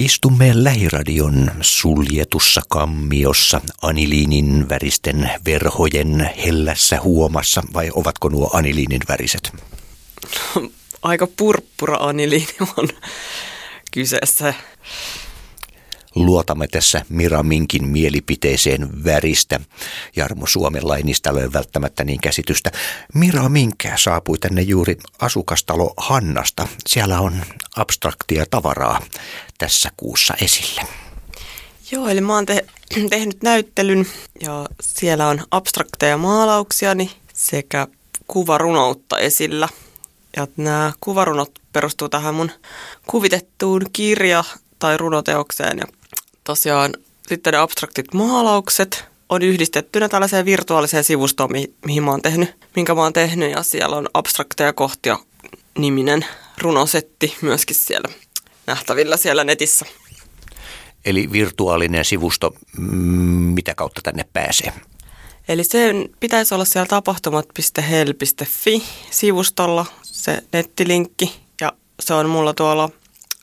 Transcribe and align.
Istumme 0.00 0.50
lähiradion 0.54 1.50
suljetussa 1.60 2.60
kammiossa 2.68 3.60
aniliinin 3.82 4.68
väristen 4.68 5.30
verhojen 5.44 6.30
hellässä 6.44 7.00
huomassa, 7.00 7.62
vai 7.74 7.90
ovatko 7.94 8.28
nuo 8.28 8.50
aniliinin 8.52 9.00
väriset? 9.08 9.52
Aika 11.02 11.26
purppura 11.36 11.96
aniliini 11.96 12.56
on 12.76 12.88
kyseessä. 13.92 14.54
Luotamme 16.14 16.68
tässä 16.68 17.04
Mira 17.08 17.42
Minkin 17.42 17.88
mielipiteeseen 17.88 19.04
väristä. 19.04 19.60
Jarmo 20.16 20.46
Suomenlainista 20.46 21.30
ei 21.30 21.36
ole 21.36 21.52
välttämättä 21.52 22.04
niin 22.04 22.20
käsitystä. 22.20 22.72
Mira 23.14 23.48
Minkä 23.48 23.92
saapui 23.96 24.38
tänne 24.38 24.62
juuri 24.62 24.96
asukastalo 25.18 25.94
Hannasta. 25.96 26.68
Siellä 26.86 27.20
on 27.20 27.32
abstraktia 27.76 28.44
tavaraa 28.50 29.00
tässä 29.58 29.90
kuussa 29.96 30.34
esillä. 30.42 30.82
Joo, 31.90 32.08
eli 32.08 32.20
mä 32.20 32.34
oon 32.34 32.46
te- 32.46 32.66
tehnyt 33.10 33.42
näyttelyn 33.42 34.06
ja 34.40 34.66
siellä 34.80 35.28
on 35.28 35.44
abstrakteja 35.50 36.16
maalauksiani 36.18 37.10
sekä 37.32 37.86
kuvarunoutta 38.26 39.18
esillä. 39.18 39.68
Ja 40.36 40.46
nämä 40.56 40.92
kuvarunot 41.00 41.50
perustuu 41.72 42.08
tähän 42.08 42.34
mun 42.34 42.50
kuvitettuun 43.06 43.82
kirja- 43.92 44.44
tai 44.78 44.96
runoteokseen. 44.96 45.78
Ja 45.78 45.84
tosiaan 46.44 46.94
sitten 47.28 47.52
ne 47.52 47.58
abstraktit 47.58 48.14
maalaukset 48.14 49.04
on 49.28 49.42
yhdistettynä 49.42 50.08
tällaiseen 50.08 50.44
virtuaaliseen 50.44 51.04
sivustoon, 51.04 51.52
mi- 51.52 51.74
mihin 51.86 52.02
mä 52.02 52.10
oon 52.10 52.22
tehnyt, 52.22 52.54
minkä 52.76 52.94
mä 52.94 53.02
oon 53.02 53.12
tehnyt. 53.12 53.50
Ja 53.52 53.62
siellä 53.62 53.96
on 53.96 54.08
abstrakteja 54.14 54.72
kohtia 54.72 55.18
niminen 55.78 56.26
runosetti 56.58 57.36
myöskin 57.40 57.76
siellä 57.76 58.08
nähtävillä 58.66 59.16
siellä 59.16 59.44
netissä. 59.44 59.86
Eli 61.04 61.32
virtuaalinen 61.32 62.04
sivusto, 62.04 62.54
mm, 62.78 62.88
mitä 63.54 63.74
kautta 63.74 64.00
tänne 64.04 64.24
pääsee? 64.32 64.72
Eli 65.48 65.64
sen 65.64 66.08
pitäisi 66.20 66.54
olla 66.54 66.64
siellä 66.64 66.86
tapahtumat.hel.fi 66.86 68.82
sivustolla 69.10 69.86
se 70.02 70.42
nettilinkki 70.52 71.40
ja 71.60 71.72
se 72.00 72.14
on 72.14 72.28
mulla 72.28 72.54
tuolla 72.54 72.90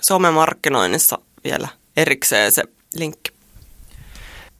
somemarkkinoinnissa 0.01 1.17
vielä 1.43 1.67
erikseen 1.97 2.51
se 2.51 2.63
linkki. 2.95 3.31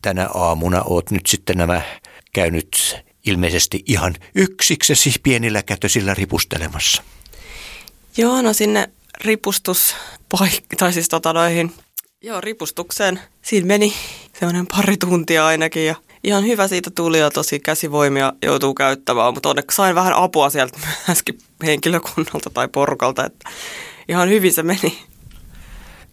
Tänä 0.02 0.30
aamuna 0.34 0.82
oot 0.82 1.12
nyt 1.12 1.26
sitten 1.26 1.58
nämä 1.58 1.82
käynyt 2.34 2.98
ilmeisesti 3.26 3.84
ihan 3.86 4.16
yksiksesi 4.36 5.14
pienillä 5.24 5.64
kätösillä 5.64 6.14
ripustelemassa. 6.14 7.04
Joo, 8.18 8.42
no 8.42 8.54
sinne 8.54 8.90
ripustuspaik- 9.22 10.76
tai 10.78 10.94
siis 10.94 11.10
tota 11.10 11.34
noihin, 11.34 11.74
joo, 12.22 12.42
ripustukseen. 12.42 13.20
Siinä 13.42 13.68
meni 13.68 13.94
semmoinen 14.40 14.68
pari 14.68 14.98
tuntia 14.98 15.46
ainakin 15.46 15.86
ja 15.86 15.96
ihan 16.24 16.44
hyvä 16.44 16.68
siitä 16.68 16.92
tuli 16.92 17.20
ja 17.20 17.32
tosi 17.32 17.60
käsivoimia 17.60 18.34
joutuu 18.42 18.74
käyttämään, 18.74 19.34
mutta 19.34 19.50
onneksi 19.50 19.76
sain 19.76 19.96
vähän 19.96 20.14
apua 20.14 20.50
sieltä 20.50 20.80
myöskin 21.08 21.38
henkilökunnalta 21.66 22.50
tai 22.50 22.68
porukalta, 22.68 23.26
että 23.26 23.50
ihan 24.08 24.30
hyvin 24.30 24.54
se 24.54 24.64
meni. 24.64 25.04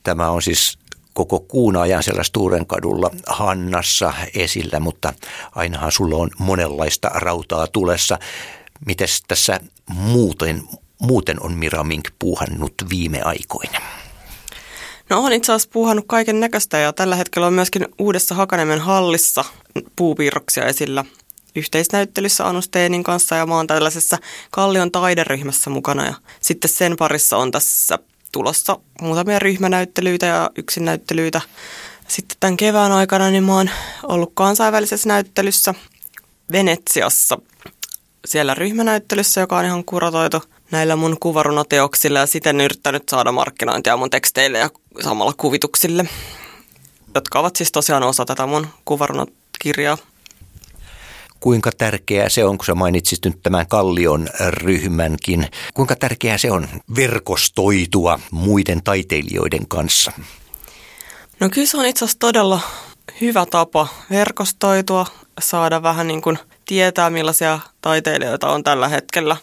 Tämä 0.03 0.31
on 0.31 0.43
siis 0.43 0.78
koko 1.12 1.41
kuun 1.41 1.77
ajan 1.77 2.03
siellä 2.03 2.23
Sturenkadulla 2.23 3.11
Hannassa 3.27 4.12
esillä, 4.34 4.81
mutta 4.81 5.12
ainahan 5.55 5.93
sulla 5.93 6.17
on 6.17 6.31
monenlaista 6.39 7.09
rautaa 7.09 7.67
tulessa. 7.67 8.19
Mites 8.87 9.23
tässä 9.28 9.61
muuten, 9.87 10.62
muuten 11.01 11.43
on 11.43 11.53
Mira 11.53 11.84
Mink 11.84 12.09
puuhannut 12.19 12.75
viime 12.91 13.23
aikoina? 13.23 13.79
No 15.11 15.20
on 15.20 15.33
itse 15.33 15.53
asiassa 15.53 15.69
puuhannut 15.73 16.05
kaiken 16.09 16.41
näköistä 16.41 16.79
ja 16.79 16.93
tällä 16.93 17.17
hetkellä 17.17 17.47
on 17.47 17.53
myöskin 17.53 17.87
uudessa 17.98 18.34
Hakaniemen 18.34 18.81
hallissa 18.81 19.45
puupiirroksia 19.97 20.65
esillä 20.65 21.05
yhteisnäyttelyssä 21.56 22.48
Anu 22.48 22.62
Steenin 22.62 23.03
kanssa 23.03 23.37
ja 23.37 23.47
mä 23.47 23.55
oon 23.56 23.66
tällaisessa 23.66 24.19
Kallion 24.50 24.91
taideryhmässä 24.91 25.71
mukana 25.71 26.06
ja 26.06 26.15
sitten 26.41 26.71
sen 26.71 26.97
parissa 26.97 27.37
on 27.37 27.50
tässä 27.50 27.99
tulossa 28.32 28.78
muutamia 29.00 29.38
ryhmänäyttelyitä 29.38 30.27
ja 30.27 30.50
yksinäyttelyitä. 30.56 31.41
Sitten 32.09 32.37
tämän 32.41 32.56
kevään 32.56 32.93
aikana 32.93 33.31
niin 33.31 33.44
mä 33.44 33.55
oon 33.55 33.71
ollut 34.03 34.32
kansainvälisessä 34.34 35.09
näyttelyssä 35.09 35.75
Venetsiassa 36.53 37.38
siellä 38.27 38.55
ryhmänäyttelyssä, 38.55 39.41
joka 39.41 39.59
on 39.59 39.65
ihan 39.65 39.84
kuratoitu 39.84 40.43
näillä 40.70 40.97
mun 40.97 41.16
kuvarunoteoksilla 41.20 42.19
ja 42.19 42.26
siten 42.26 42.60
yrittänyt 42.60 43.08
saada 43.08 43.32
markkinointia 43.32 43.97
mun 43.97 44.10
teksteille 44.10 44.58
ja 44.58 44.70
samalla 45.00 45.32
kuvituksille, 45.36 46.08
jotka 47.14 47.38
ovat 47.41 47.56
siis 47.56 47.72
tosiaan 47.72 48.03
osa 48.03 48.25
tätä 48.25 48.47
mun 48.47 48.66
kuvarunokirjaa. 48.84 49.98
Kuinka 51.41 51.70
tärkeää 51.72 52.28
se 52.28 52.44
on, 52.44 52.58
kun 52.58 52.66
sä 52.66 52.75
mainitsit 52.75 53.19
nyt 53.25 53.42
tämän 53.42 53.66
Kallion 53.66 54.28
ryhmänkin, 54.50 55.48
kuinka 55.75 55.97
tärkeää 55.97 56.38
se 56.38 56.50
on 56.50 56.69
verkostoitua 56.97 58.20
muiden 58.31 58.82
taiteilijoiden 58.82 59.69
kanssa? 59.69 60.12
No 61.41 61.48
kyllä 61.48 61.66
se 61.66 61.76
on 61.76 61.87
itse 61.87 62.04
asiassa 62.04 62.19
todella 62.19 62.60
hyvä 63.20 63.47
tapa 63.47 63.88
verkostoitua, 64.10 65.06
saada 65.41 65.82
vähän 65.82 66.06
niin 66.06 66.22
kuin 66.22 66.38
tietää 66.64 67.10
millaisia 67.10 67.58
taiteilijoita 67.81 68.50
on 68.50 68.64
tällä 68.64 68.88
hetkellä 68.88 69.37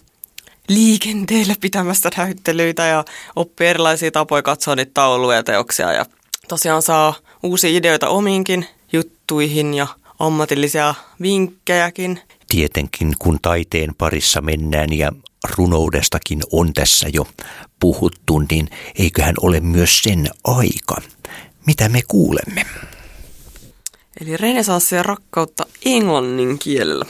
liikenteellä 0.67 1.55
pitämässä 1.61 2.09
näyttelyitä 2.17 2.85
ja 2.85 3.05
oppii 3.35 3.67
erilaisia 3.67 4.11
tapoja 4.11 4.41
katsoa 4.41 4.75
niitä 4.75 4.91
tauluja 4.93 5.37
ja 5.37 5.43
teoksia 5.43 5.93
ja 5.93 6.05
tosiaan 6.47 6.81
saa 6.81 7.13
uusia 7.43 7.69
ideoita 7.69 8.09
omiinkin 8.09 8.65
juttuihin 8.93 9.73
ja 9.73 9.87
ammatillisia 10.19 10.93
vinkkejäkin. 11.21 12.19
Tietenkin 12.49 13.13
kun 13.19 13.39
taiteen 13.41 13.95
parissa 13.97 14.41
mennään 14.41 14.93
ja 14.93 15.11
runoudestakin 15.57 16.39
on 16.51 16.73
tässä 16.73 17.07
jo 17.13 17.27
puhuttu, 17.79 18.39
niin 18.51 18.69
eiköhän 18.95 19.35
ole 19.41 19.59
myös 19.59 19.99
sen 19.99 20.29
aika. 20.43 20.95
Mitä 21.65 21.89
me 21.89 22.01
kuulemme? 22.07 22.65
Eli 24.21 24.37
renesanssia 24.37 25.03
rakkautta 25.03 25.65
englannin 25.85 26.59
kielellä. 26.59 27.05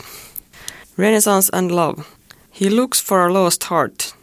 Renaissance 0.97 1.57
and 1.57 1.71
love. 1.71 2.16
He 2.61 2.69
looks 2.69 3.03
for 3.05 3.19
a 3.19 3.33
lost 3.33 3.63
heart. 3.63 4.15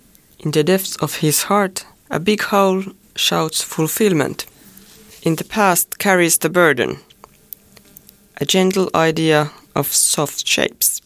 In 0.44 0.50
the 0.50 0.66
depths 0.66 0.96
of 1.02 1.22
his 1.22 1.44
heart, 1.44 1.86
a 2.10 2.20
big 2.20 2.42
hole 2.42 2.82
shouts 3.16 3.64
fulfillment. 3.64 4.46
In 5.24 5.36
the 5.36 5.44
past 5.54 5.88
carries 6.02 6.38
the 6.38 6.48
burden. 6.48 6.98
A 8.40 8.44
gentle 8.44 8.90
idea 9.08 9.46
of 9.74 9.92
soft 9.92 10.46
shapes. 10.46 11.02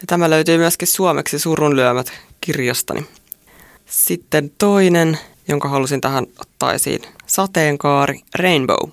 Ja 0.00 0.06
tämä 0.06 0.30
löytyy 0.30 0.58
myöskin 0.58 0.88
suomeksi 0.88 1.38
surunlyömät 1.38 2.12
kirjastani. 2.40 3.06
Sitten 3.86 4.50
toinen, 4.58 5.18
jonka 5.48 5.68
halusin 5.68 6.00
tähän 6.00 6.26
ottaa 6.38 6.72
esiin. 6.72 7.02
Sateenkaari, 7.26 8.20
Rainbow. 8.34 8.90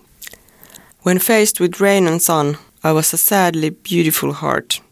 When 1.05 1.17
faced 1.17 1.59
with 1.59 1.81
rain 1.81 2.07
and 2.07 2.19
sun, 2.19 2.57
I 2.89 2.93
was 2.93 3.13
a 3.13 3.17
sadly 3.17 3.71
beautiful 3.89 4.33
heart. 4.41 4.83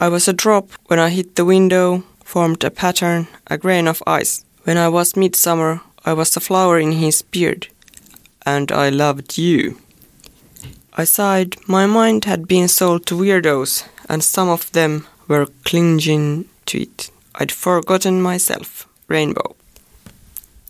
I 0.00 0.08
was 0.08 0.28
a 0.28 0.32
drop 0.32 0.70
when 0.88 0.98
I 0.98 1.10
hit 1.10 1.36
the 1.36 1.44
window, 1.44 2.02
formed 2.24 2.64
a 2.64 2.70
pattern, 2.70 3.26
a 3.46 3.56
grain 3.56 3.88
of 3.88 4.02
ice. 4.06 4.44
When 4.64 4.76
I 4.76 4.88
was 4.88 5.16
midsummer, 5.16 5.80
I 6.04 6.12
was 6.14 6.36
a 6.36 6.40
flower 6.40 6.78
in 6.78 6.92
his 6.92 7.22
beard, 7.22 7.68
and 8.46 8.72
I 8.72 8.90
loved 8.90 9.38
you. 9.38 9.76
I 10.98 11.04
sighed. 11.04 11.56
My 11.66 11.86
mind 11.86 12.24
had 12.24 12.46
been 12.46 12.68
sold 12.68 13.06
to 13.06 13.16
weirdos, 13.16 13.84
and 14.08 14.22
some 14.22 14.52
of 14.52 14.70
them 14.72 15.06
were 15.28 15.46
clinging 15.64 16.44
to 16.66 16.78
it. 16.78 17.10
I'd 17.40 17.52
forgotten 17.52 18.22
myself. 18.22 18.86
Rainbow. 19.08 19.54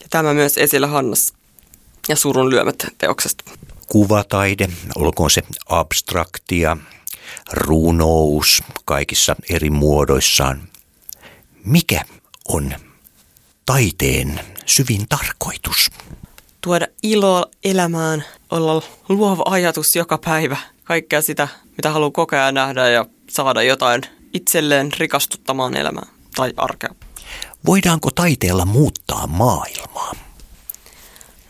Ja 0.01 0.07
tämä 0.11 0.35
myös 0.35 0.59
esillä 0.59 0.87
Hannassa 0.87 1.35
ja 2.09 2.17
surun 2.17 2.51
lyömät 2.51 2.87
teoksesta. 2.99 3.45
Kuvataide, 3.87 4.69
olkoon 4.97 5.31
se 5.31 5.43
abstraktia, 5.67 6.77
runous 7.53 8.63
kaikissa 8.85 9.37
eri 9.51 9.71
muodoissaan. 9.71 10.69
Mikä 11.65 12.05
on 12.49 12.75
taiteen 13.67 14.41
syvin 14.67 15.09
tarkoitus? 15.09 15.91
Tuoda 16.61 16.87
iloa 17.03 17.47
elämään, 17.65 18.25
olla 18.51 18.83
luova 19.09 19.43
ajatus 19.47 19.97
joka 19.97 20.19
päivä. 20.19 20.57
Kaikkea 20.85 21.23
sitä, 21.23 21.49
mitä 21.77 21.91
haluaa 21.91 22.11
kokea 22.11 22.45
ja 22.45 22.53
nähdä 22.53 22.89
ja 22.89 23.07
saada 23.31 23.63
jotain 23.63 24.03
itselleen 24.35 24.93
rikastuttamaan 24.99 25.77
elämää 25.77 26.07
tai 26.37 26.53
arkea. 26.57 26.95
Voidaanko 27.67 28.11
taiteella 28.11 28.65
muuttaa 28.65 29.27
maailmaa? 29.27 30.13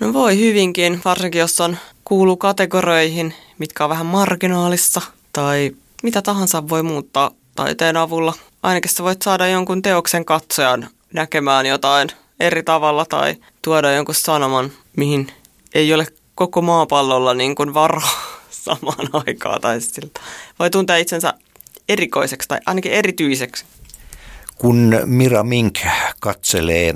No 0.01 0.13
voi 0.13 0.39
hyvinkin, 0.39 1.01
varsinkin 1.05 1.39
jos 1.39 1.61
on 1.61 1.77
kuuluu 2.05 2.37
kategorioihin, 2.37 3.35
mitkä 3.59 3.85
on 3.85 3.91
vähän 3.91 4.07
marginaalissa 4.07 5.03
tai 5.35 5.71
mitä 6.03 6.23
tahansa 6.23 6.69
voi 6.69 6.83
muuttaa 6.83 7.31
taiteen 7.55 7.97
avulla. 7.97 8.35
Ainakin 8.63 8.91
sä 8.91 9.05
voit 9.05 9.23
saada 9.23 9.49
jonkun 9.49 9.83
teoksen 9.83 10.25
katsojan 10.25 10.89
näkemään 11.13 11.67
jotain 11.67 12.09
eri 12.41 12.63
tavalla 12.63 13.05
tai 13.05 13.37
tuoda 13.63 13.93
jonkun 13.93 14.15
sanoman, 14.15 14.73
mihin 14.97 15.33
ei 15.75 15.95
ole 15.95 16.07
koko 16.35 16.63
maapallolla 16.63 17.35
niin 17.35 17.55
kuin 17.55 17.75
varaa 17.75 18.41
samaan 18.51 19.09
aikaan 19.13 19.61
tai 19.61 19.81
siltä. 19.81 20.21
Voi 20.59 20.71
tuntea 20.71 20.97
itsensä 20.97 21.35
erikoiseksi 21.89 22.49
tai 22.49 22.61
ainakin 22.67 22.93
erityiseksi. 22.93 23.65
Kun 24.55 25.01
Mira 25.05 25.43
Mink 25.43 25.79
katselee 26.21 26.95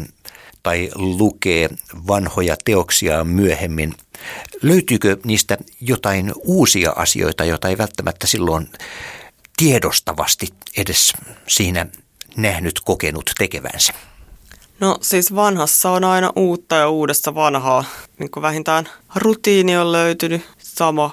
tai 0.62 0.90
lukee 0.94 1.68
vanhoja 2.06 2.56
teoksia 2.64 3.24
myöhemmin, 3.24 3.94
löytyykö 4.62 5.16
niistä 5.24 5.58
jotain 5.80 6.32
uusia 6.44 6.92
asioita, 6.96 7.44
joita 7.44 7.68
ei 7.68 7.78
välttämättä 7.78 8.26
silloin 8.26 8.68
tiedostavasti 9.56 10.46
edes 10.76 11.12
siinä 11.48 11.86
nähnyt, 12.36 12.80
kokenut 12.84 13.30
tekevänsä? 13.38 13.92
No 14.80 14.98
siis 15.00 15.34
vanhassa 15.34 15.90
on 15.90 16.04
aina 16.04 16.32
uutta 16.36 16.76
ja 16.76 16.88
uudessa 16.88 17.34
vanhaa. 17.34 17.84
Niin 18.18 18.30
kuin 18.30 18.42
vähintään 18.42 18.88
rutiini 19.14 19.76
on 19.76 19.92
löytynyt 19.92 20.42
sama, 20.58 21.12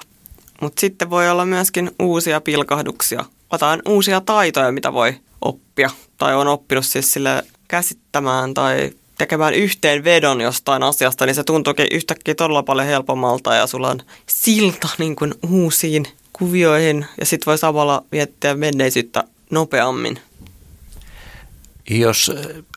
mutta 0.60 0.80
sitten 0.80 1.10
voi 1.10 1.30
olla 1.30 1.46
myöskin 1.46 1.90
uusia 2.02 2.40
pilkahduksia. 2.40 3.24
Otan 3.50 3.82
uusia 3.88 4.20
taitoja, 4.20 4.72
mitä 4.72 4.92
voi 4.92 5.14
oppia. 5.40 5.90
Tai 6.18 6.34
on 6.34 6.48
oppinut 6.48 6.86
siis 6.86 7.12
sille 7.12 7.44
käsittämään 7.68 8.54
tai 8.54 8.90
tekemään 9.18 9.54
yhteen 9.54 10.04
vedon 10.04 10.40
jostain 10.40 10.82
asiasta, 10.82 11.26
niin 11.26 11.34
se 11.34 11.44
tuntuukin 11.44 11.86
yhtäkkiä 11.90 12.34
todella 12.34 12.62
paljon 12.62 12.86
helpommalta 12.86 13.54
ja 13.54 13.66
sulla 13.66 13.90
on 13.90 14.02
silta 14.26 14.88
niin 14.98 15.16
kuin 15.16 15.34
uusiin 15.50 16.06
kuvioihin 16.32 17.06
ja 17.20 17.26
sitten 17.26 17.46
voi 17.46 17.58
samalla 17.58 18.04
miettiä 18.12 18.54
menneisyyttä 18.54 19.24
nopeammin. 19.50 20.20
Jos 21.90 22.32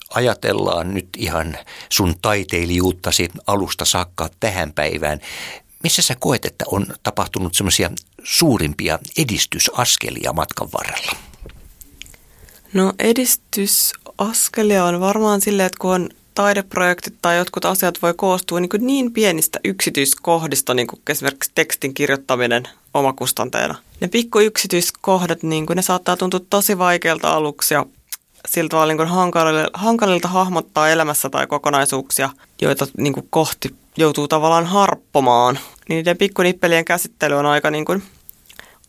ajatellaan 0.10 0.94
nyt 0.94 1.08
ihan 1.18 1.58
sun 1.90 2.16
taiteilijuuttasi 2.22 3.30
alusta 3.48 3.86
saakka 3.86 4.30
tähän 4.40 4.74
päivään, 4.74 5.20
missä 5.84 6.02
sä 6.02 6.16
koet, 6.20 6.46
että 6.46 6.66
on 6.68 6.86
tapahtunut 7.04 7.54
semmoisia 7.54 7.92
suurimpia 8.24 9.00
edistysaskelia 9.18 10.34
matkan 10.34 10.70
varrella? 10.74 11.12
No 12.74 12.94
edistysaskelia 13.00 14.86
on 14.86 15.00
varmaan 15.00 15.42
silleen, 15.42 15.68
että 15.68 15.80
kun 15.80 15.92
on 15.92 16.10
taideprojektit 16.40 17.14
tai 17.22 17.38
jotkut 17.38 17.66
asiat 17.66 18.02
voi 18.02 18.14
koostua 18.14 18.60
niin, 18.60 18.70
niin 18.80 19.14
pienistä 19.14 19.60
yksityiskohdista, 19.64 20.74
niin 20.74 20.88
kuin 20.88 21.02
esimerkiksi 21.10 21.52
tekstin 21.56 21.94
kirjoittaminen 21.94 22.68
omakustanteena. 22.94 23.76
Ne 24.02 24.08
pikku 24.08 24.40
yksityiskohdat, 24.40 25.44
niin 25.44 25.66
kuin 25.66 25.76
ne 25.76 25.82
saattaa 25.82 26.18
tuntua 26.18 26.40
tosi 26.50 26.78
vaikealta 26.78 27.32
aluksi 27.32 27.74
ja 27.74 27.86
siltä 28.48 28.70
tavalla 28.70 28.94
niin 28.94 29.08
hankalilta, 29.08 29.70
hankalilta 29.74 30.28
hahmottaa 30.28 30.90
elämässä 30.90 31.30
tai 31.30 31.48
kokonaisuuksia, 31.48 32.30
joita 32.62 32.88
niin 32.98 33.14
kuin 33.14 33.28
kohti 33.30 33.76
joutuu 33.98 34.28
tavallaan 34.28 34.66
harppomaan. 34.66 35.56
Niin 35.56 35.96
niiden 35.96 36.18
pikkunippelien 36.18 36.86
käsittely 36.86 37.36
on 37.36 37.46
aika, 37.46 37.72
niin 37.72 37.86
kuin, 37.86 38.04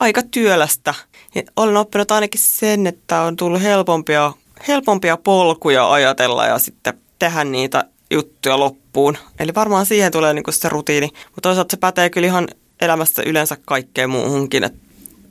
aika 0.01 0.23
työlästä. 0.31 0.95
Ja 1.35 1.43
olen 1.57 1.77
oppinut 1.77 2.11
ainakin 2.11 2.41
sen, 2.41 2.87
että 2.87 3.21
on 3.21 3.37
tullut 3.37 3.63
helpompia, 3.63 4.33
helpompia 4.69 5.17
polkuja 5.17 5.93
ajatella 5.93 6.47
ja 6.47 6.59
sitten 6.59 6.95
tehdä 7.21 7.45
niitä 7.45 7.85
juttuja 8.11 8.61
loppuun. 8.61 9.17
Eli 9.39 9.55
varmaan 9.55 9.87
siihen 9.87 10.13
tulee 10.13 10.35
niin 10.35 10.43
kuin 10.43 10.55
se 10.55 10.69
rutiini. 10.69 11.07
Mutta 11.07 11.41
toisaalta 11.43 11.71
se 11.71 11.77
pätee 11.77 12.11
kyllä 12.11 12.27
ihan 12.27 12.49
elämässä 12.81 13.23
yleensä 13.27 13.57
kaikkeen 13.67 14.11
muuhunkin. 14.11 14.65
että 14.65 14.79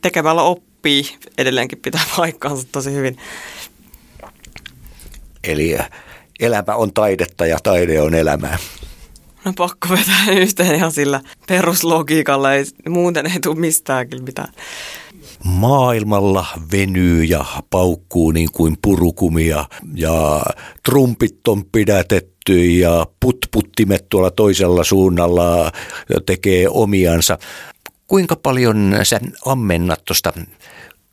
tekemällä 0.01 0.41
oppii 0.41 1.03
edelleenkin 1.37 1.79
pitää 1.79 2.01
paikkaansa 2.17 2.67
tosi 2.71 2.91
hyvin. 2.91 3.17
Eli 5.43 5.77
elämä 6.39 6.75
on 6.75 6.93
taidetta 6.93 7.45
ja 7.45 7.57
taide 7.63 8.01
on 8.01 8.13
elämää. 8.13 8.57
No 9.45 9.53
pakko 9.57 9.87
vetää 9.89 10.33
yhteen 10.41 10.75
ihan 10.75 10.91
sillä 10.91 11.21
peruslogiikalla, 11.47 12.53
ei, 12.53 12.65
muuten 12.89 13.25
ei 13.25 13.39
tule 13.39 13.59
mistään 13.59 14.09
kyllä 14.09 14.23
mitään. 14.23 14.53
Maailmalla 15.43 16.45
venyy 16.71 17.23
ja 17.23 17.45
paukkuu 17.69 18.31
niin 18.31 18.51
kuin 18.51 18.77
purukumia 18.81 19.65
ja 19.95 20.43
trumpit 20.85 21.47
on 21.47 21.65
pidätetty 21.65 22.65
ja 22.65 23.07
putputtimet 23.19 24.09
tuolla 24.09 24.31
toisella 24.31 24.83
suunnalla 24.83 25.71
tekee 26.25 26.69
omiansa. 26.69 27.37
Kuinka 28.07 28.35
paljon 28.35 28.95
sä 29.03 29.19
ammennat 29.45 30.05
tuosta 30.05 30.33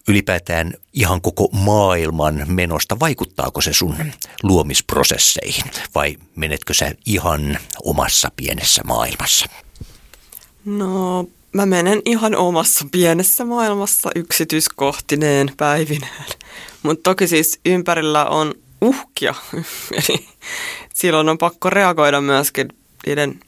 ylipäätään 0.08 0.74
ihan 0.92 1.20
koko 1.20 1.48
maailman 1.52 2.44
menosta, 2.46 3.00
vaikuttaako 3.00 3.60
se 3.60 3.72
sun 3.72 3.96
luomisprosesseihin 4.42 5.64
vai 5.94 6.16
menetkö 6.36 6.74
sä 6.74 6.92
ihan 7.06 7.58
omassa 7.84 8.28
pienessä 8.36 8.82
maailmassa? 8.84 9.46
No, 10.64 11.28
mä 11.52 11.66
menen 11.66 12.02
ihan 12.04 12.36
omassa 12.36 12.86
pienessä 12.92 13.44
maailmassa 13.44 14.10
yksityiskohtineen 14.14 15.50
päivineen. 15.56 16.26
Mutta 16.82 17.10
toki 17.10 17.26
siis 17.26 17.60
ympärillä 17.66 18.24
on 18.24 18.54
uhkia, 18.80 19.34
eli 20.08 20.28
silloin 20.94 21.28
on 21.28 21.38
pakko 21.38 21.70
reagoida 21.70 22.20
myöskin 22.20 22.68
niiden, 23.06 23.40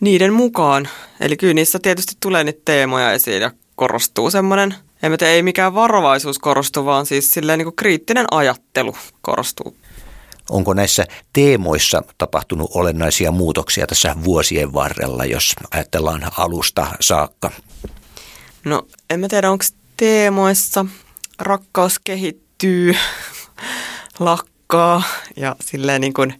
niiden 0.00 0.32
mukaan. 0.32 0.88
Eli 1.20 1.36
kyllä 1.36 1.54
niissä 1.54 1.78
tietysti 1.78 2.16
tulee 2.20 2.44
niitä 2.44 2.62
teemoja 2.64 3.12
esiin 3.12 3.42
ja 3.42 3.50
korostuu 3.76 4.30
semmoinen– 4.30 4.74
en 5.02 5.10
mä 5.10 5.16
tiedä, 5.16 5.32
ei 5.32 5.42
mikään 5.42 5.74
varovaisuus 5.74 6.38
korostu, 6.38 6.84
vaan 6.84 7.06
siis 7.06 7.30
silleen 7.30 7.58
niin 7.58 7.66
kuin 7.66 7.76
kriittinen 7.76 8.26
ajattelu 8.30 8.96
korostuu. 9.22 9.76
Onko 10.50 10.74
näissä 10.74 11.06
teemoissa 11.32 12.02
tapahtunut 12.18 12.70
olennaisia 12.74 13.32
muutoksia 13.32 13.86
tässä 13.86 14.16
vuosien 14.24 14.72
varrella, 14.72 15.24
jos 15.24 15.54
ajatellaan 15.70 16.22
alusta 16.36 16.86
saakka? 17.00 17.50
No 18.64 18.86
en 19.10 19.20
mä 19.20 19.28
tiedä, 19.28 19.50
onko 19.50 19.64
teemoissa 19.96 20.86
rakkaus 21.38 21.98
kehittyy, 21.98 22.96
lakkaa 24.18 25.02
ja 25.36 25.56
silleen 25.60 26.00
niin 26.00 26.14
kuin 26.14 26.38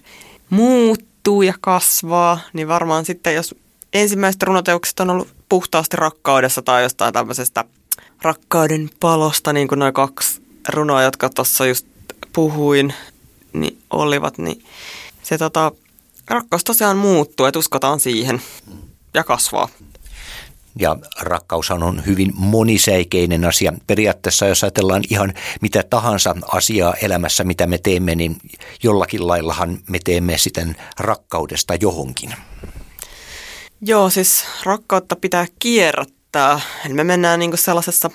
muuttuu 0.50 1.42
ja 1.42 1.54
kasvaa, 1.60 2.40
niin 2.52 2.68
varmaan 2.68 3.04
sitten 3.04 3.34
jos 3.34 3.54
ensimmäiset 3.92 4.42
runoteokset 4.42 5.00
on 5.00 5.10
ollut 5.10 5.28
puhtaasti 5.48 5.96
rakkaudessa 5.96 6.62
tai 6.62 6.82
jostain 6.82 7.12
tämmöisestä– 7.12 7.64
rakkauden 8.22 8.90
palosta, 9.00 9.52
niin 9.52 9.68
kuin 9.68 9.78
noin 9.78 9.94
kaksi 9.94 10.42
runoa, 10.68 11.02
jotka 11.02 11.28
tuossa 11.28 11.66
just 11.66 11.86
puhuin, 12.32 12.94
niin 13.52 13.78
olivat, 13.90 14.38
niin 14.38 14.64
se 15.22 15.38
tota, 15.38 15.72
rakkaus 16.28 16.64
tosiaan 16.64 16.96
muuttuu, 16.96 17.46
että 17.46 17.58
uskotaan 17.58 18.00
siihen 18.00 18.42
ja 19.14 19.24
kasvaa. 19.24 19.68
Ja 20.78 20.96
rakkaushan 21.20 21.82
on 21.82 22.06
hyvin 22.06 22.32
monisäikeinen 22.34 23.44
asia. 23.44 23.72
Periaatteessa 23.86 24.46
jos 24.46 24.64
ajatellaan 24.64 25.02
ihan 25.10 25.34
mitä 25.60 25.84
tahansa 25.90 26.34
asiaa 26.52 26.94
elämässä, 26.94 27.44
mitä 27.44 27.66
me 27.66 27.78
teemme, 27.78 28.14
niin 28.14 28.36
jollakin 28.82 29.26
laillahan 29.26 29.78
me 29.88 29.98
teemme 30.04 30.38
sitten 30.38 30.76
rakkaudesta 30.98 31.74
johonkin. 31.80 32.34
Joo, 33.80 34.10
siis 34.10 34.44
rakkautta 34.64 35.16
pitää 35.16 35.46
kierrättää 35.58 36.18
Eli 36.84 36.94
me 36.94 37.04
mennään 37.04 37.38
niin 37.38 37.58
sellaisessa 37.58 38.10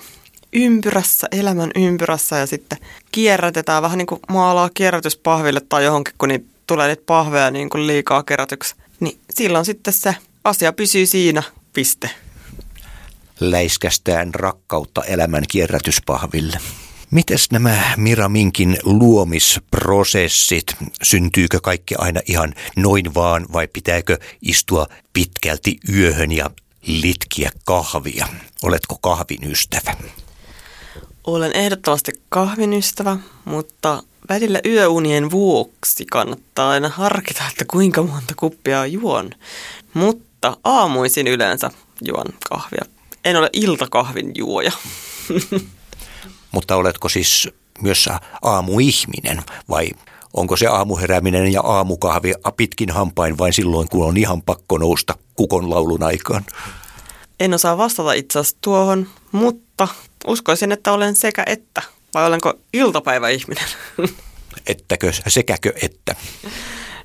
ympyrässä, 0.54 1.26
elämän 1.32 1.70
ympyrässä 1.74 2.36
ja 2.36 2.46
sitten 2.46 2.78
kierrätetään 3.12 3.82
vähän 3.82 3.98
niin 3.98 4.06
kuin 4.06 4.20
maalaa 4.28 4.70
kierrätyspahville 4.74 5.60
tai 5.68 5.84
johonkin, 5.84 6.14
kun 6.18 6.28
niin 6.28 6.48
tulee 6.66 6.88
niitä 6.88 7.02
pahveja 7.06 7.50
niin 7.50 7.70
kuin 7.70 7.86
liikaa 7.86 8.22
kerätyksi. 8.22 8.74
Niin 9.00 9.18
silloin 9.30 9.64
sitten 9.64 9.92
se 9.92 10.16
asia 10.44 10.72
pysyy 10.72 11.06
siinä, 11.06 11.42
piste. 11.72 12.10
Läiskästään 13.40 14.34
rakkautta 14.34 15.04
elämän 15.04 15.44
kierrätyspahville. 15.48 16.58
Mites 17.10 17.50
nämä 17.50 17.82
Miraminkin 17.96 18.78
luomisprosessit, 18.84 20.66
syntyykö 21.02 21.60
kaikki 21.60 21.94
aina 21.98 22.20
ihan 22.28 22.54
noin 22.76 23.14
vaan 23.14 23.46
vai 23.52 23.68
pitääkö 23.72 24.18
istua 24.42 24.86
pitkälti 25.12 25.76
yöhön 25.94 26.32
ja 26.32 26.50
litkiä 26.86 27.50
kahvia. 27.64 28.28
Oletko 28.62 28.98
kahvin 29.00 29.50
ystävä? 29.50 29.96
Olen 31.24 31.56
ehdottomasti 31.56 32.12
kahvin 32.28 32.72
ystävä, 32.72 33.16
mutta 33.44 34.02
välillä 34.28 34.60
yöunien 34.64 35.30
vuoksi 35.30 36.06
kannattaa 36.06 36.70
aina 36.70 36.88
harkita, 36.88 37.42
että 37.50 37.64
kuinka 37.70 38.02
monta 38.02 38.34
kuppia 38.36 38.86
juon. 38.86 39.30
Mutta 39.94 40.56
aamuisin 40.64 41.26
yleensä 41.26 41.70
juon 42.04 42.26
kahvia. 42.50 42.84
En 43.24 43.36
ole 43.36 43.50
iltakahvin 43.52 44.32
juoja. 44.34 44.72
Mutta 46.52 46.76
oletko 46.76 47.08
siis 47.08 47.48
myös 47.82 48.08
aamuihminen 48.42 49.42
vai 49.68 49.90
onko 50.34 50.56
se 50.56 50.66
aamuherääminen 50.66 51.52
ja 51.52 51.60
aamukahvi 51.60 52.32
pitkin 52.56 52.90
hampain 52.90 53.38
vain 53.38 53.52
silloin, 53.52 53.88
kun 53.88 54.06
on 54.06 54.16
ihan 54.16 54.42
pakko 54.42 54.78
nousta 54.78 55.14
kukon 55.34 55.70
laulun 55.70 56.02
aikaan? 56.02 56.44
En 57.40 57.54
osaa 57.54 57.78
vastata 57.78 58.12
itse 58.12 58.38
asiassa 58.38 58.58
tuohon, 58.60 59.06
mutta 59.32 59.88
uskoisin, 60.26 60.72
että 60.72 60.92
olen 60.92 61.16
sekä 61.16 61.42
että. 61.46 61.82
Vai 62.14 62.26
olenko 62.26 62.54
iltapäiväihminen? 62.72 63.64
Ettäkö, 64.66 65.12
sekäkö 65.26 65.72
että? 65.82 66.14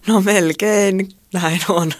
No 0.07 0.21
melkein 0.21 1.09
näin 1.33 1.61
on. 1.69 1.93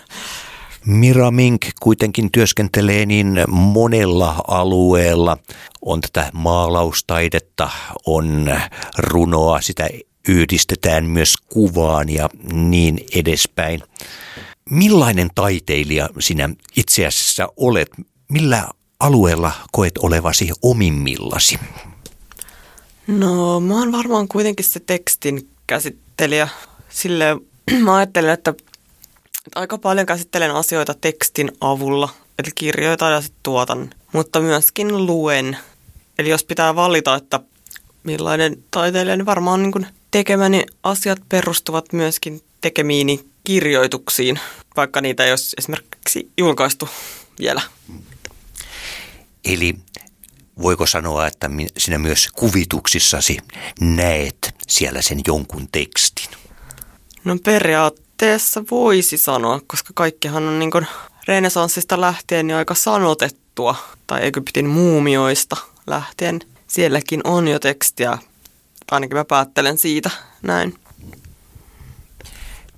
Mira 0.85 1.31
Mink 1.31 1.65
kuitenkin 1.79 2.31
työskentelee 2.31 3.05
niin 3.05 3.43
monella 3.47 4.35
alueella. 4.47 5.37
On 5.81 6.01
tätä 6.01 6.31
maalaustaidetta, 6.33 7.69
on 8.05 8.59
runoa, 8.97 9.61
sitä 9.61 9.89
yhdistetään 10.27 11.05
myös 11.05 11.33
kuvaan 11.37 12.09
ja 12.09 12.29
niin 12.53 12.99
edespäin. 13.15 13.83
Millainen 14.69 15.29
taiteilija 15.35 16.09
sinä 16.19 16.49
itse 16.75 17.05
asiassa 17.05 17.47
olet? 17.57 17.89
Millä 18.29 18.67
alueella 18.99 19.51
koet 19.71 19.97
olevasi 19.97 20.49
omimmillasi? 20.61 21.59
No 23.07 23.59
mä 23.59 23.79
oon 23.79 23.91
varmaan 23.91 24.27
kuitenkin 24.27 24.65
se 24.65 24.79
tekstin 24.79 25.49
käsittelijä. 25.67 26.47
Sille 26.89 27.37
mä 27.83 27.95
ajattelen, 27.95 28.33
että, 28.33 28.53
aika 29.55 29.77
paljon 29.77 30.05
käsittelen 30.05 30.55
asioita 30.55 30.93
tekstin 31.01 31.51
avulla. 31.61 32.09
Eli 32.39 32.51
kirjoitan 32.55 33.13
ja 33.13 33.21
sitten 33.21 33.39
tuotan, 33.43 33.89
mutta 34.13 34.39
myöskin 34.39 35.05
luen. 35.05 35.57
Eli 36.19 36.29
jos 36.29 36.43
pitää 36.43 36.75
valita, 36.75 37.15
että 37.15 37.39
millainen 38.03 38.63
taiteilija, 38.71 39.17
niin 39.17 39.25
varmaan 39.25 39.61
niin 39.61 39.87
tekemäni 40.11 40.65
asiat 40.83 41.19
perustuvat 41.29 41.93
myöskin 41.93 42.41
tekemiini 42.61 43.25
kirjoituksiin, 43.43 44.39
vaikka 44.77 45.01
niitä 45.01 45.23
ei 45.25 45.31
ole 45.31 45.39
esimerkiksi 45.57 46.29
julkaistu 46.37 46.89
vielä. 47.39 47.61
Eli 49.45 49.75
voiko 50.61 50.85
sanoa, 50.85 51.27
että 51.27 51.49
sinä 51.77 51.97
myös 51.97 52.27
kuvituksissasi 52.35 53.37
näet 53.81 54.55
siellä 54.67 55.01
sen 55.01 55.21
jonkun 55.27 55.67
tekstin? 55.71 56.29
No 57.23 57.37
periaatteessa 57.43 58.63
voisi 58.71 59.17
sanoa, 59.17 59.59
koska 59.67 59.93
kaikkihan 59.95 60.47
on 60.47 60.59
niin 60.59 60.71
renesanssista 61.27 62.01
lähtien 62.01 62.47
niin 62.47 62.57
aika 62.57 62.75
sanotettua, 62.75 63.75
tai 64.07 64.27
Egyptin 64.27 64.65
muumioista 64.65 65.57
lähtien. 65.87 66.39
Sielläkin 66.67 67.21
on 67.23 67.47
jo 67.47 67.59
tekstiä, 67.59 68.17
ainakin 68.91 69.17
mä 69.17 69.25
päättelen 69.25 69.77
siitä 69.77 70.09
näin. 70.41 70.79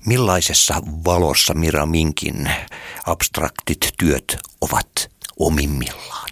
Millaisessa 0.06 0.82
valossa 1.06 1.54
Mira 1.54 1.86
Minkin 1.86 2.52
abstraktit 3.06 3.94
työt 4.00 4.38
ovat 4.62 5.12
omimmillaan? 5.40 6.30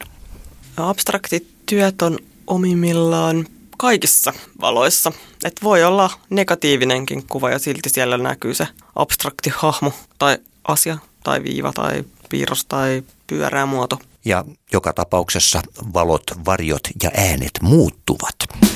Abstraktit 0.79 1.47
työt 1.65 2.01
on 2.01 2.17
omimmillaan 2.47 3.45
kaikissa 3.77 4.33
valoissa. 4.61 5.11
Et 5.43 5.53
voi 5.63 5.83
olla 5.83 6.09
negatiivinenkin 6.29 7.23
kuva 7.27 7.49
ja 7.49 7.59
silti 7.59 7.89
siellä 7.89 8.17
näkyy 8.17 8.53
se 8.53 8.67
abstrakti 8.95 9.51
hahmo 9.55 9.93
tai 10.17 10.37
asia 10.67 10.97
tai 11.23 11.43
viiva 11.43 11.73
tai 11.73 12.03
piirros 12.29 12.65
tai 12.65 13.03
pyörää 13.27 13.65
muoto. 13.65 13.99
Ja 14.25 14.45
joka 14.73 14.93
tapauksessa 14.93 15.61
valot, 15.93 16.23
varjot 16.45 16.81
ja 17.03 17.11
äänet 17.17 17.51
muuttuvat. 17.61 18.35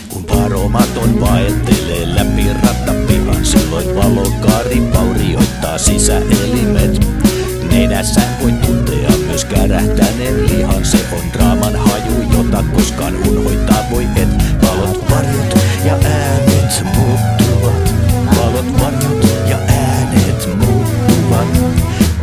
Kun 0.10 0.28
varomaton 0.28 1.22
vaeltelee 1.22 2.16
läpi 2.16 2.54
rattapihan, 2.54 3.46
silloin 3.46 3.96
valokaari 3.96 4.82
vaurioittaa 4.94 5.78
sisäelimet. 5.78 7.08
Nenässä 7.72 8.22
voi 8.42 8.52
tuntea 8.52 9.10
myös 9.28 9.46
kärähtäneen 9.46 10.48
lihan, 10.48 10.86
se 10.86 11.08
on 11.12 11.34
draaman 11.34 11.76
haju, 11.76 11.93
jota 12.54 12.70
koskaan 12.74 13.16
unhoittaa 13.16 13.86
voi 13.92 14.08
et. 14.16 14.30
Valot, 14.62 15.12
varjot 15.12 15.60
ja 15.86 15.94
äänet 15.94 16.84
muuttuvat, 16.96 17.94
valot, 18.38 18.80
varjot 18.80 19.28
ja 19.50 19.58
äänet 19.68 20.50
muuttuvat. 20.56 21.48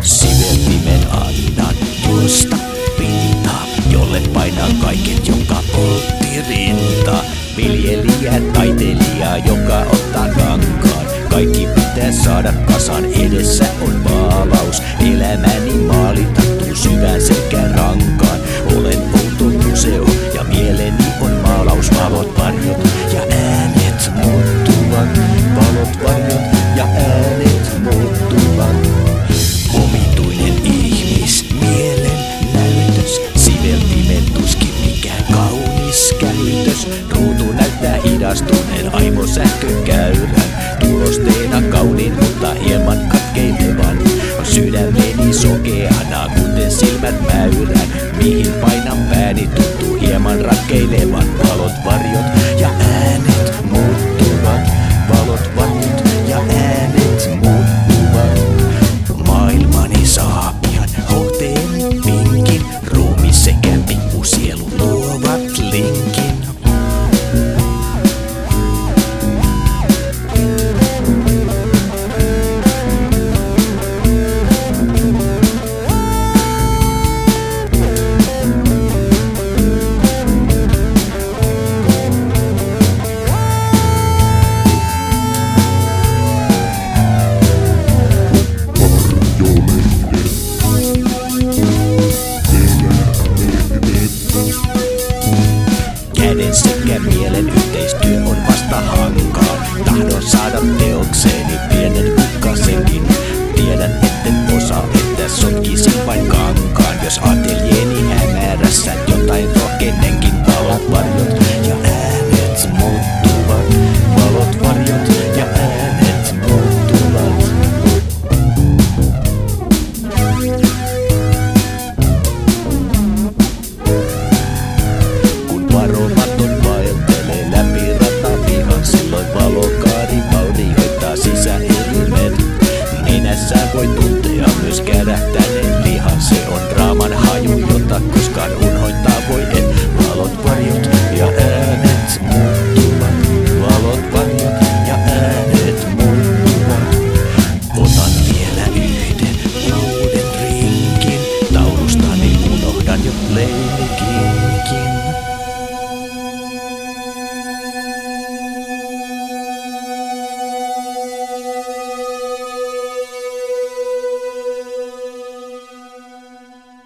Siveltimen 0.00 1.00
annan 1.10 1.74
tuosta 2.04 2.56
pintaa, 2.98 3.66
jolle 3.90 4.20
painaa 4.32 4.68
kaiken, 4.82 5.26
joka 5.26 5.62
poltti 5.72 6.42
rinta. 6.48 7.24
Viljelijä, 7.56 8.40
taiteilija, 8.52 9.36
joka 9.36 9.80
ottaa 9.80 10.28
kankaan. 10.28 11.06
Kaikki 11.30 11.68
pitää 11.74 12.12
saada 12.12 12.52
kasan, 12.52 13.04
edessä 13.04 13.64
on 13.80 13.99